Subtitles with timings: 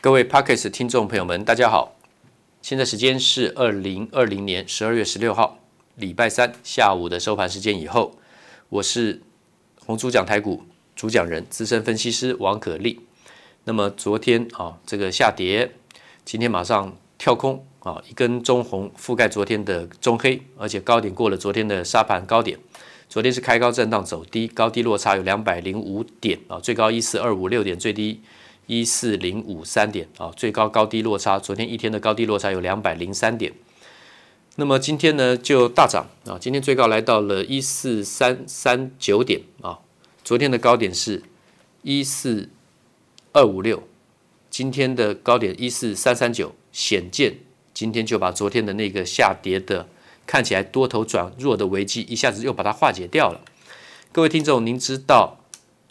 [0.00, 1.96] 各位 Podcast 听众朋友们，大家好。
[2.62, 5.58] 现在时间是二零二零年十二月十六号，
[5.96, 8.16] 礼拜三下午的收盘时间以后，
[8.68, 9.20] 我是
[9.84, 10.62] 红猪讲台股
[10.94, 13.00] 主讲人、资深分析师王可立。
[13.64, 15.72] 那么昨天啊，这个下跌，
[16.24, 22.56] 今天马上跳空啊，一根中红覆盖昨天的中黑，而且高点过了昨天的沙盘高点。
[23.08, 28.20] 昨天是开高震荡走低，高低落差有两百零五点啊，最高一四二五六点，最低。
[28.68, 33.52] 一四零五三点啊，最高高低落差，昨天一天的高低落差有两百零三点。
[34.56, 39.78] 那么今天呢就大涨啊，今天最高来到了一四三三九点啊，
[40.22, 41.22] 昨天的高点是
[41.82, 42.50] 一四
[43.32, 43.82] 二五六，
[44.50, 47.38] 今天的高点一四三三九，显见
[47.72, 49.88] 今天就把昨天的那个下跌的
[50.26, 53.40] 看起来多头转弱的危机，一下子又把它化解掉了。
[54.12, 55.38] 各位听众，您知道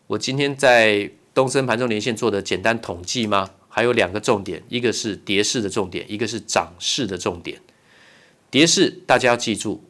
[0.05, 3.51] 我今天在东森盘中连线做的简单统计吗？
[3.69, 7.61] 还有两个重点，一个是跌势的重点，一个是涨势的重点。
[8.49, 9.83] 跌势大家要记住，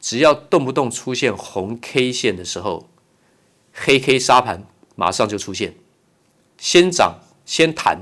[0.00, 2.90] 只要动不动出现红 K 线的时候，
[3.72, 5.76] 黑 K 杀盘马上就出现，
[6.58, 8.00] 先涨先弹，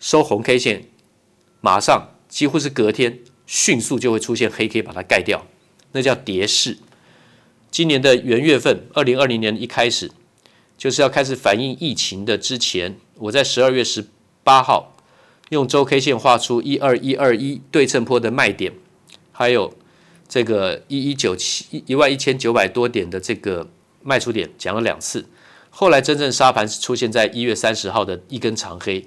[0.00, 0.82] 收红 K 线，
[1.60, 5.46] 马上几乎是隔天迅速就会出现黑 K 把它盖掉，
[5.92, 6.78] 那叫跌势。
[7.70, 10.10] 今年的元月份，二零二零年一开始。
[10.78, 14.06] 就是要开始反映疫情的之前，我在十二月十
[14.44, 14.94] 八号
[15.48, 18.72] 用周 K 线画出一二一二一对称波的卖点，
[19.32, 19.74] 还有
[20.28, 23.68] 这个一一九七一万一千九百多点的这个
[24.04, 25.26] 卖出点，讲了两次。
[25.70, 29.04] 后来真正杀盘是出现在一月三十号的一根长黑，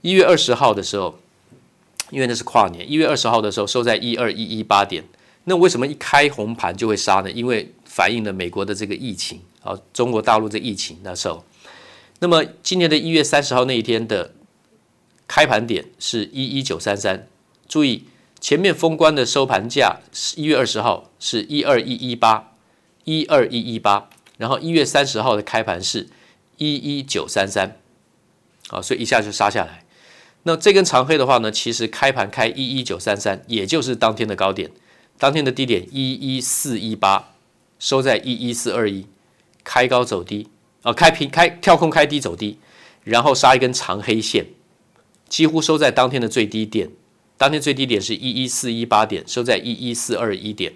[0.00, 1.18] 一月二十号的时候，
[2.10, 5.04] 因为那是跨年，一月二十号的时候收在一二一一八点。
[5.44, 7.30] 那为什么一开红盘就会杀呢？
[7.30, 9.40] 因为反映了美国的这个疫情。
[9.62, 11.44] 好，中国大陆这疫情那时候，
[12.18, 14.34] 那么今年的一月三十号那一天的
[15.28, 17.28] 开盘点是一一九三三，
[17.68, 18.04] 注意
[18.40, 22.52] 前面封关的收盘价是一月二十号是一二一一八
[23.04, 26.08] 一二一一八，然后一月三十号的开盘是
[26.56, 27.80] 一一九三三，
[28.70, 29.84] 啊，所以一下就杀下来。
[30.42, 34.72] 那这根长黑的话呢，其实开盘开一一九三三，也就是当天的高点，
[35.18, 37.30] 当天的低点一一四一八，
[37.78, 39.06] 收在一一四二一。
[39.64, 40.48] 开高走低，
[40.82, 42.58] 啊，开平开跳空开低走低，
[43.04, 44.46] 然后杀一根长黑线，
[45.28, 46.90] 几乎收在当天的最低点。
[47.36, 50.74] 当天最低点是一一四一八点，收在一一四二一点。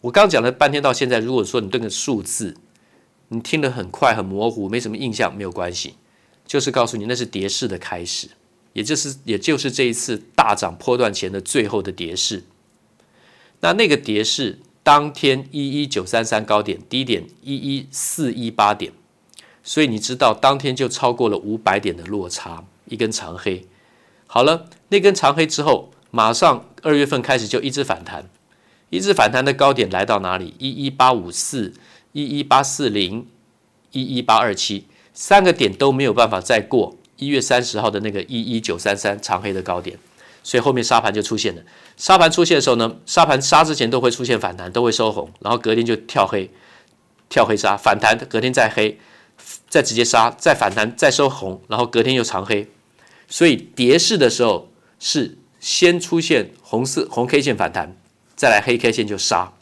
[0.00, 2.56] 我刚讲了半天到现在，如果说你对个数字，
[3.28, 5.94] 你听得很快很模糊，没什么印象，没有关系，
[6.46, 8.28] 就是告诉你那是跌势的开始，
[8.72, 12.44] 也就是也就是这一次大涨波段前的最后的跌势。
[13.60, 14.60] 那那个跌势。
[14.86, 18.92] 当天一一九三三高点，低点一一四一八点，
[19.64, 23.66] 所以你知道当天就超过了五百点的落差，一根长黑。
[24.28, 28.30] 好了，那根长黑之后，马上二月份开始就一直反弹，
[28.90, 30.54] 一直反弹的高点来到哪里？
[30.60, 31.74] 一一八五四、
[32.12, 33.26] 一一八四零、
[33.90, 39.98] 一一八二七，三个点都没有办法再过一月三十号的那个一一九三三长黑的高点。
[40.46, 41.62] 所以后面杀盘就出现了，
[41.96, 46.48] 杀盘出现的时候呢，杀盘杀之前都会出现反弹，都会收红，然后隔天就跳黑，
[47.28, 48.96] 跳黑杀反弹，隔天再黑，
[49.68, 52.70] 再直接杀，再反弹，再收红，然后隔天又长黑。
[53.26, 54.70] 所以跌势的时候
[55.00, 57.96] 是先出现红色红 K 线反弹，
[58.36, 59.52] 再来黑 K 线就杀。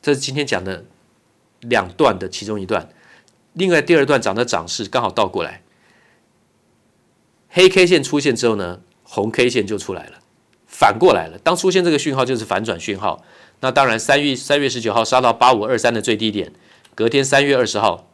[0.00, 0.84] 这是今天讲的
[1.62, 2.88] 两段的其中一段，
[3.54, 5.62] 另外第二段涨的涨势刚好倒过来，
[7.48, 8.82] 黑 K 线出现之后呢，
[9.14, 10.20] 红 K 线就出来了，
[10.66, 11.36] 反过来了。
[11.44, 13.22] 当出现这个讯号，就是反转讯号。
[13.60, 16.50] 那当然，三月三月十九号杀到八五二三的最低点，
[16.94, 18.08] 隔天三月二十号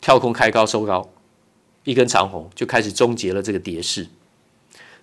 [0.00, 1.10] 跳空开高收高，
[1.84, 4.06] 一根长红就开始终结了这个跌势。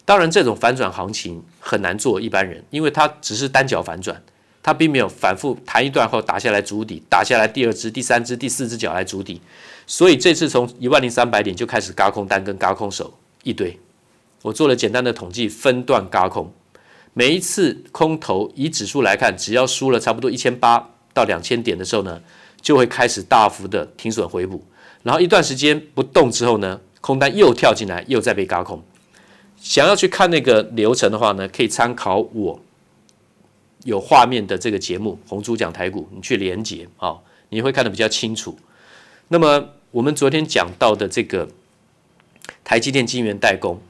[0.05, 4.23] 当然，这种反转行情很难做一般人，因为它只是单脚反转，
[4.63, 9.39] 它并没有反复弹一段后打下来筑底，打下来第二只、第三只、第四只脚来筑底。
[9.85, 13.79] 所以这次从一万零三百点就开始嘎空单跟嘎空手一堆。
[14.43, 16.53] 我做了简单的统计，分段轧空，
[17.13, 22.21] 每一次空头以指数来看，只要输了差不多一千八到两千点的时候呢，
[22.61, 24.63] 就会开始大幅的停损回补，
[25.03, 28.81] 然后一段时间不动之后呢，空单又跳进来，又再被轧空。
[29.59, 32.59] 想要去看那个流程的话呢，可以参考我
[33.83, 37.17] 有画面的这个节目《红猪讲台股》，你去连接啊、
[37.49, 38.55] 你会看得比较清楚。
[39.29, 41.49] 那么我们昨天讲到的这个
[42.63, 43.81] 台积电晶圆代工。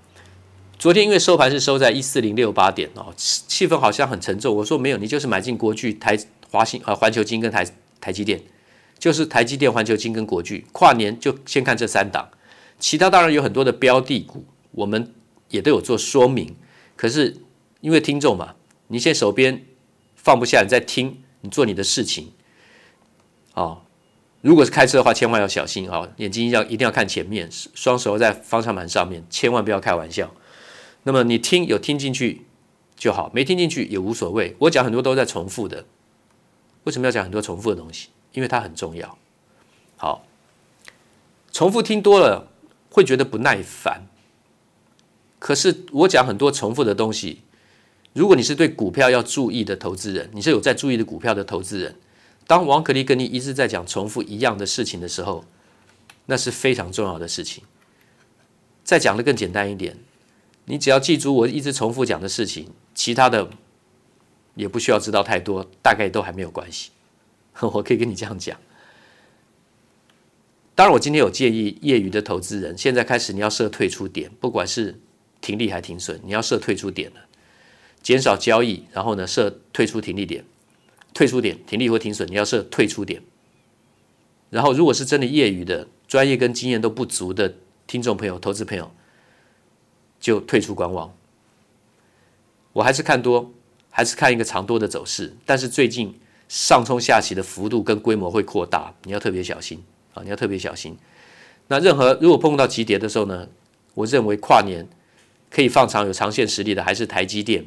[0.79, 4.55] 昨天因为收盘是收在一四零六八点哦，气氛好像很沉重。
[4.55, 6.15] 我说没有，你就是买进国巨、台
[6.51, 7.65] 华新啊、环球金跟台
[7.99, 8.39] 台积电，
[8.99, 10.67] 就是台积电、环球金跟国巨。
[10.71, 12.29] 跨年就先看这三档，
[12.79, 15.11] 其他当然有很多的标的股我们
[15.49, 16.55] 也都有做说明。
[16.95, 17.37] 可是
[17.81, 18.53] 因为听众嘛，
[18.89, 19.65] 你现在手边
[20.15, 22.31] 放不下，你在听，你做你的事情，
[23.55, 23.81] 哦，
[24.41, 30.31] 如果是开车的话，千万要小心啊、哦，眼睛要一定要看前面，双手在方向盘上面，千万不要开玩笑。
[31.07, 32.41] 那么你听有听进去
[32.97, 34.53] 就好，没听进去也无所谓。
[34.59, 35.85] 我讲很多都在重复的，
[36.83, 38.09] 为什么要讲很多重复的东西？
[38.33, 39.17] 因为它很重要。
[39.95, 40.25] 好，
[41.53, 42.51] 重复听多了
[42.89, 44.05] 会觉得不耐烦。
[45.39, 47.41] 可是我讲很多重复的东西，
[48.11, 51.95] 如果你是对股票要注意的投资人，你是有在注意的股票的投资人，
[52.45, 55.45] 当王可立跟你一直在讲重复一样的事情的时候，
[56.25, 57.63] 那是非常重要的事情。
[58.83, 59.97] 再讲的更简单一点，
[60.69, 63.49] 你只要记住我一直重复讲的事情，其他的
[64.55, 66.91] 也不需要知道太多，大概都还没有关系。
[67.59, 68.59] 我可以跟你这样讲。
[70.75, 74.99] 当然，我今天有建议业余的投资人，现在开始你要设退出点，不管是
[75.39, 77.21] 停利还停损，你要设退出点了，
[78.03, 80.43] 减少交易，然后呢设退出停利点，
[81.13, 83.23] 退出点停利或停损，你要设退出点。
[84.49, 87.55] 然后，如果是真的业余的、专业跟经验都不足的
[87.87, 88.91] 听众朋友、投资朋友，
[90.19, 91.13] 就退出观望。
[92.73, 93.51] 我还是看多，
[93.89, 96.13] 还是看一个长多的走势，但是最近
[96.47, 99.83] 上冲下洗的幅度跟规模会扩大，你要特别小心
[100.13, 100.21] 啊。
[100.23, 100.97] 你要特别小心。
[101.67, 103.47] 那任何如果碰到急跌的时候呢，
[103.93, 104.87] 我认为跨年
[105.49, 107.65] 可以放长有长线实力的，还是台积电、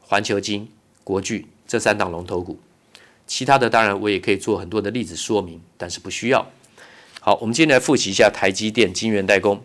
[0.00, 0.68] 环球金、
[1.02, 2.58] 国巨这三档龙头股。
[3.26, 6.46] 其他的当然我也可以做很多的例子说明，但是不需要。
[7.20, 9.62] 好，我们今天来复习一下台积电晶圆代工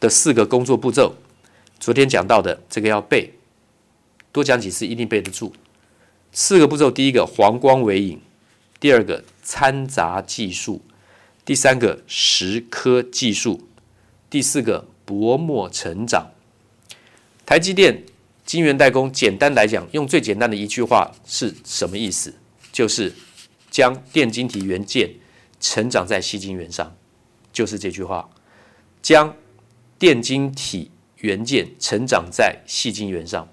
[0.00, 1.14] 的四个工作步骤。
[1.78, 3.30] 昨天讲到的这个要背，
[4.32, 5.52] 多讲几次一定背得住。
[6.32, 8.20] 四个步骤，第一个黄光微影，
[8.80, 10.82] 第二个掺杂技术。
[11.44, 13.68] 第三个蚀刻技术，
[14.30, 16.30] 第四个薄膜成长。
[17.44, 18.02] 台积电
[18.46, 22.34] 晶圆代工，简单来讲，用最简单的一句话是什么意思？
[22.72, 23.12] 就是
[23.70, 25.10] 将电晶体元件
[25.60, 26.96] 成长在矽晶圆上，
[27.52, 28.30] 就是这句话。
[29.02, 29.36] 将
[29.98, 30.90] 电晶体
[31.24, 33.48] 元件成长在细晶圆上，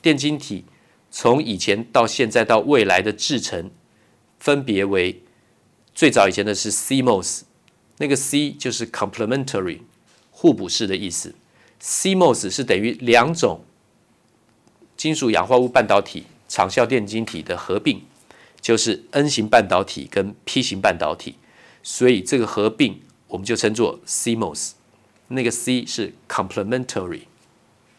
[0.00, 0.64] 电晶体
[1.10, 3.72] 从以前到现在到未来的制程，
[4.38, 5.22] 分别为。
[5.92, 7.40] 最早以前的是 CMOS，
[7.96, 9.80] 那个 C 就是 complementary
[10.30, 11.34] 互补式的意思。
[11.82, 13.64] CMOS 是等于两种
[14.96, 18.02] 金属氧化物半导体场效电晶体的合并，
[18.60, 21.36] 就是 N 型半导体跟 P 型半导体，
[21.82, 24.72] 所以这个合并我们就称作 CMOS。
[25.28, 27.22] 那个 C 是 complementary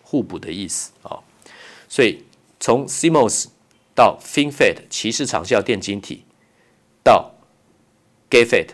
[0.02, 1.20] 互补的意思啊。
[1.90, 2.24] 所以
[2.60, 3.48] 从 CMOS
[3.96, 6.24] 到 FinFET 鳍式场效电晶体
[7.04, 7.32] 到
[8.30, 8.68] GAAFET，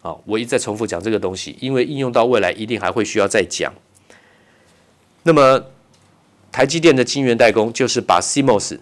[0.00, 3.74] 好，我一再重复讲这个东西，因为应用到未来一定还会需要再讲。
[5.24, 5.66] 那么，
[6.52, 8.78] 台积电的晶圆代工就是把 CMOS、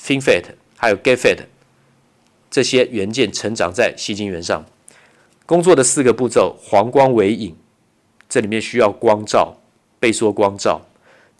[0.00, 0.44] FinFET
[0.76, 1.44] 还有 GAAFET
[2.50, 4.64] 这些元件成长在矽晶圆上。
[5.44, 7.56] 工作的四个步骤：黄光微影，
[8.28, 9.56] 这里面需要光照、
[10.00, 10.80] 倍缩光照；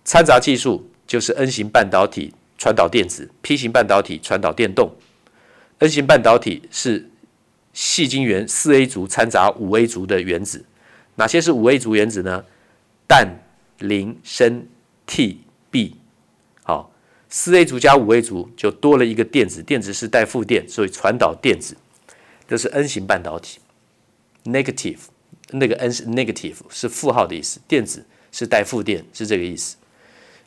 [0.05, 4.95] 掺杂技术就是 N 型半导体传导电子，P 型半导体传导电动。
[5.79, 7.11] N 型半导体是
[7.73, 10.65] 细晶圆四 A 族掺杂五 A 族的原子，
[11.17, 12.45] 哪些是五 A 族原子呢？
[13.07, 13.29] 氮、
[13.79, 14.67] 磷、砷、
[15.07, 15.37] 銻、
[15.71, 15.93] 銫。
[16.63, 16.91] 好，
[17.29, 21.77] 四 A 族加五 A 族就多了一个电子，电子是带负电，所以传导电子。
[22.49, 23.59] 这是 N 型半导体
[24.45, 24.99] ，negative，
[25.51, 29.77] 那个 N 是 negative 是负号的意思，电子是带负电，是这个意思。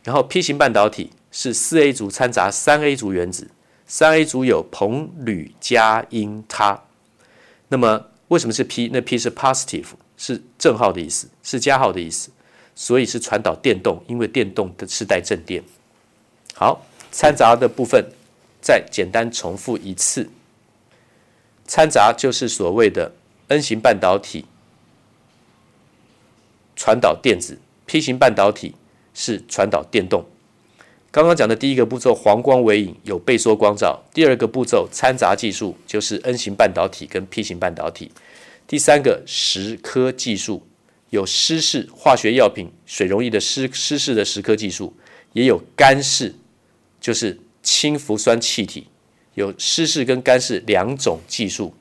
[0.03, 3.50] 然后 P 型半导体是四 A 族掺杂三 A 族原子，
[3.86, 6.79] 三 A 族有硼、铝、镓、銦、銦。
[7.68, 8.89] 那么为什么是 P？
[8.91, 9.86] 那 P 是 positive，
[10.18, 12.29] 是正号的意思，是加号的意思，
[12.75, 15.63] 所以是传导电动，因为电动的是带正电。
[16.56, 18.03] 好，掺杂的部分
[18.62, 20.29] 再简单重复一次，
[21.68, 23.12] 掺杂就是所谓的
[23.48, 24.46] N 型半导体
[26.79, 28.74] 传导电子，P 型半导体
[29.13, 30.24] 是传导电动。
[31.12, 38.13] 刚刚讲的第一个步骤黄光微影有倍缩光照，第二个步骤掺杂技术就是 N 型半导体跟 P 型半导体，
[38.65, 40.65] 第三个蚀刻技术。
[41.09, 44.95] 有湿式化学药品水溶液的湿湿式的蚀刻技术，
[45.33, 46.36] 也有干式，
[47.01, 48.88] 就是氢氟酸气体，
[49.33, 51.74] 有湿式跟干式两种技术。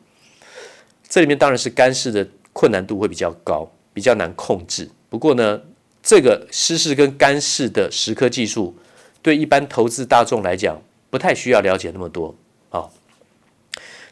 [1.07, 4.89] 这里面当然是干式的困难度会比较高，比较难控制。
[5.11, 5.61] 不过呢，
[6.01, 8.77] 这个湿式跟干式的蚀刻技术。
[9.21, 12.33] 对一般投资大众来讲，不太需要了解那么多
[12.71, 12.91] 啊、哦。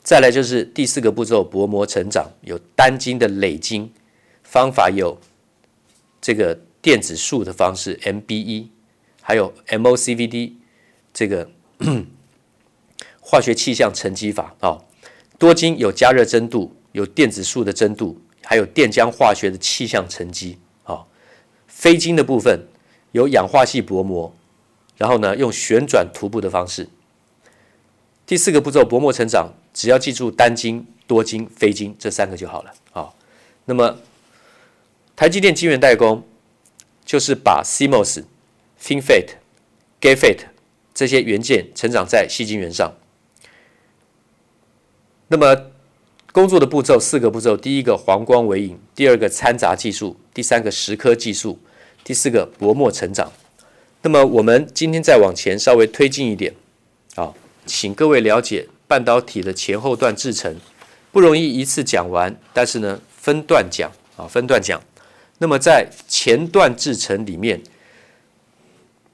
[0.02, 3.92] 再来就是第四个步骤，薄膜成长有单晶的磊晶
[4.42, 5.20] 方法，有
[6.20, 8.66] 这个电子束的方式 MBE，
[9.22, 10.54] 还有 MOCVD
[11.14, 11.48] 这个
[13.22, 14.82] 化学气象沉积法啊。
[15.38, 21.04] 多晶有加热蒸镀，有电子束的蒸镀，还有电浆化学的气象沉积啊。
[21.66, 22.68] 非晶的部分
[23.10, 24.32] 有氧化系薄膜，
[24.96, 26.88] 然后呢用旋转涂布的方式。
[28.24, 33.12] 第四个步骤薄膜成长，只要记住单晶、多晶、非晶这三个就好了啊。
[33.64, 33.98] 那么
[35.16, 36.24] 台积电晶圆代工
[37.04, 38.24] 就是把 CMOS、
[38.80, 39.30] FinFET、
[40.00, 40.38] GATFET
[40.94, 42.94] 这些元件成长在细晶圆上。
[45.28, 45.70] 那么
[46.36, 51.58] 工作的步骤四个步骤：第一个黄光为影，第二个掺杂技术，第三个蚀刻技术，
[52.04, 53.32] 第四个薄膜成长。
[54.02, 56.52] 那么我们今天再往前稍微推进一点，
[57.14, 57.32] 啊，
[57.64, 60.54] 请各位了解半导体的前后段制程，
[61.10, 64.78] 不容易一次讲完，但是呢分段讲啊，分段讲。
[65.38, 67.58] 那么在前段制程里面，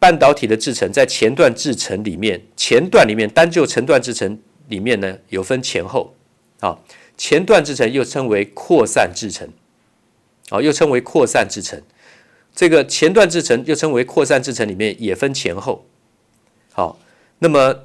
[0.00, 4.36] 半导体的制程在前段制程里面，前段里面单就前段制程。
[4.68, 6.14] 里面呢有分前后，
[6.60, 6.78] 啊，
[7.16, 9.48] 前段制程又称为扩散制程，
[10.50, 11.80] 啊，又称为扩散制程。
[12.54, 15.86] 这个前段制程又称为扩散制程，里面也分前后。
[16.72, 16.98] 好，
[17.38, 17.84] 那么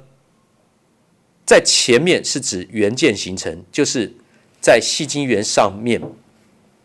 [1.46, 4.12] 在前面是指元件形成，就是
[4.60, 6.00] 在细晶圆上面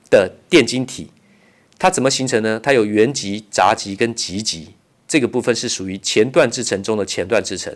[0.10, 1.12] 的电晶体，
[1.78, 2.60] 它怎么形成呢？
[2.62, 4.76] 它有原极、杂极跟极极，
[5.08, 7.76] 这个部分是属于前段制程中的前段制程。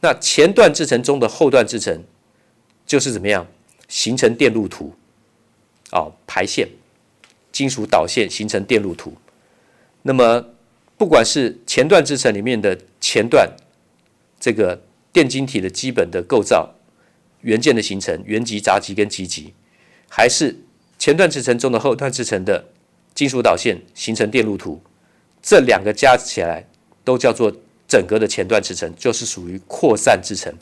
[0.00, 2.02] 那前段制程中的后段制程，
[2.86, 3.46] 就是怎么样
[3.90, 4.94] 形成电路图？
[5.92, 6.66] 哦，排线、
[7.52, 9.12] 金属导线形成电路图。
[10.00, 10.42] 那么，
[10.96, 13.46] 不管是前段制程里面的前段
[14.40, 14.80] 这个
[15.12, 16.72] 电晶体的基本的构造、
[17.42, 19.52] 元件的形成、原极、杂极跟极极，
[20.08, 20.58] 还是
[20.98, 22.64] 前段制程中的后段制程的
[23.14, 24.80] 金属导线形成电路图，
[25.42, 26.66] 这两个加起来
[27.04, 27.54] 都叫做。
[27.90, 30.54] 整个的前段制程就是属于扩散制程。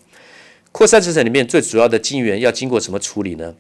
[0.79, 3.53] 扩散制程里面最主要的晶圆要经过什么处理呢？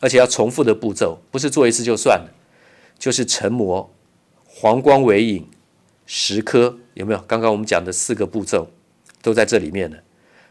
[0.00, 2.30] 而且要重复的步骤，不是做一次就算了，
[2.98, 3.90] 就是成膜、
[4.44, 5.48] 黄光微影、
[6.06, 7.24] 蚀刻，有没有？
[7.26, 8.68] 刚刚我们讲的四个步骤
[9.22, 9.96] 都在这里面了。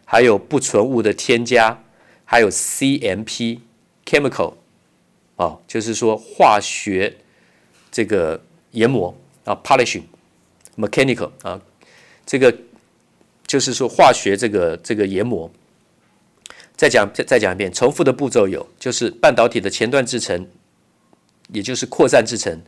[0.06, 1.84] 还有不纯物的添加，
[2.26, 3.60] 还有 CMP
[4.04, 4.56] chemical
[5.36, 7.16] 哦，就是说化学
[7.92, 10.06] 这个研磨啊，polishing
[10.78, 11.62] mechanical 啊。
[12.26, 12.52] 这个
[13.46, 15.52] 就是说化学这个这个研磨，
[16.78, 20.48] 再讲再再讲一遍，重复的步骤有，就是半导体的前段制程，
[21.52, 22.62] 也就是扩散制程，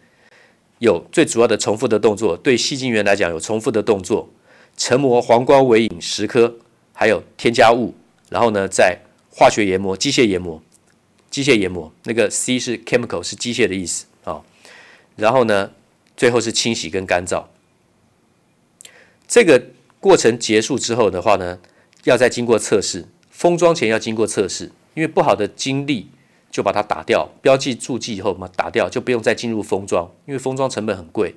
[0.79, 2.35] 有最主要的重复的动作。
[2.35, 4.27] 对细晶圆来讲，有重复的动作，
[4.75, 6.55] 成膜、黄光、微影、蚀刻，
[6.91, 7.93] 还有添加物，
[8.29, 8.97] 然后呢，在
[9.29, 10.59] 化学研磨、机械研磨、
[11.29, 14.41] 机械研磨，那个 C 是 chemical 是机械的意思啊、
[15.15, 15.71] 然后呢，
[16.17, 17.43] 最后是清洗跟干燥。
[19.27, 19.63] 这个
[19.99, 21.59] 过程结束之后的话呢，
[22.05, 23.05] 要再经过测试，
[23.39, 26.09] 封装前要经过测试，因为不好的晶粒
[26.51, 31.33] 就把它打掉，标记注记以后嘛，打掉就不用再进入封装，因为封装成本很贵。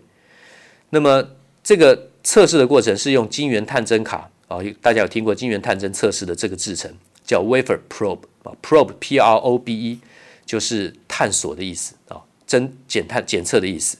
[0.90, 1.24] 那么
[1.62, 6.92] 这个测试的过程是用晶圆探针卡啊，大家有听过晶圆探针测试的这个制程，
[7.24, 10.00] 叫 wafer probe 啊，probe P R O B E
[10.44, 13.96] 就是探索的意思啊，针检探检测的意思，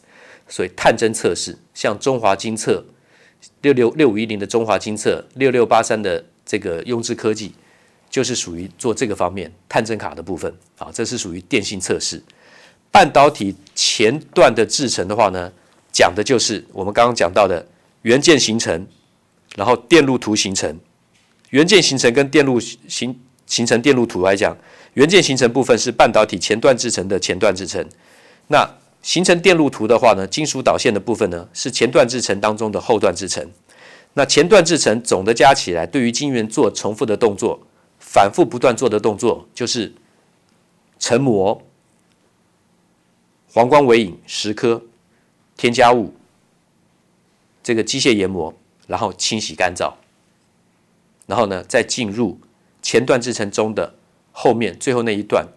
[0.49, 2.85] 所以探针测试像中华晶测。
[3.61, 7.53] 六六六五一零的中华晶测，六六八三的这个雍智科技，
[8.12, 12.23] 就是属于做这个方面探针卡的部分啊，这是属于电性测试。
[12.92, 15.50] 半导体前段的制程的话呢，
[15.90, 17.66] 讲的就是我们刚刚讲到的
[18.02, 18.87] 元件形成，
[19.57, 20.78] 然后电路图形成。
[21.50, 24.57] 元件形成跟电路形形成电路图来讲，
[24.95, 27.85] 元件形成部分是半导体前段制程的前段制程，
[28.47, 28.78] 那。
[29.02, 33.45] 形成电路图的话呢，金属导线的部分呢是前段制程当中的后段制程。
[34.14, 37.61] 那前段制程总的加起来，对于晶圆做重复的动作，
[38.12, 39.90] 反复不断做的动作，就是
[40.99, 41.62] 成膜、
[43.50, 44.83] 黄光微影、蚀刻、
[45.57, 46.12] 添加物、
[47.62, 48.52] 这个机械研磨，
[48.87, 49.95] 然后清洗干燥，
[51.26, 52.38] 然后呢再进入
[52.83, 53.95] 前段制程中的
[54.31, 55.49] 后面最后那一段。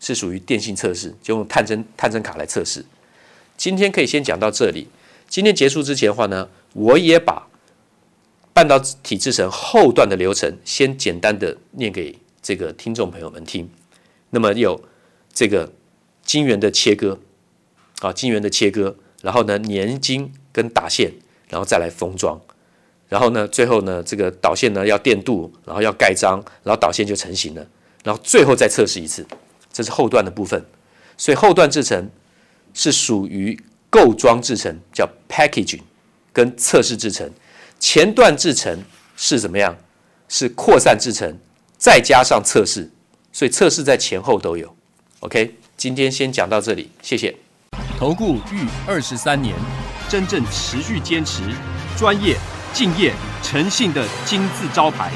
[0.00, 2.86] 是属于电性测试，就用探针探针卡来测试。
[3.56, 4.86] 今天可以先讲到这里。
[5.28, 7.47] 今天结束之前的话呢，我也把
[8.58, 13.70] 半导体制程后段的流程先简单的念给这个听众朋友们听。
[14.30, 14.82] 那么有
[15.32, 15.72] 这个
[16.24, 17.20] 晶圆的切割
[18.00, 21.12] 啊，晶圆的切割，然后呢粘晶跟打线，
[21.48, 22.40] 然后再来封装，
[23.08, 27.64] 然后呢最后呢这个导线呢要电镀，然后要盖章，然后导线就成型了，
[28.02, 29.24] 然后最后再测试一次。
[29.72, 30.64] 这是后段的部分，
[31.16, 32.10] 所以后段制程
[32.74, 33.56] 是属于
[33.88, 35.82] 构装制程，叫 packaging，
[36.32, 37.30] 跟测试制程。
[37.78, 38.84] 前段制程
[39.16, 39.76] 是怎么样？
[40.28, 41.38] 是扩散制程，
[41.78, 42.90] 再加上测试，
[43.32, 44.76] 所以测试在前后都有。
[45.20, 47.34] OK，今天先讲到这里，谢谢。
[47.98, 49.54] 投顾逾二十三年，
[50.08, 51.42] 真正持续坚持、
[51.96, 52.36] 专业、
[52.74, 55.10] 敬业、诚信的金字招牌。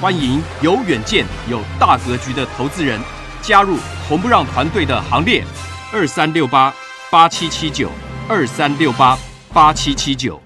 [0.00, 3.00] 欢迎有远见、有大格局的投资人
[3.40, 5.42] 加入红不让团队的行列。
[5.90, 6.74] 二三六八
[7.10, 7.90] 八七七九，
[8.28, 9.18] 二三六八
[9.52, 10.40] 八七七九。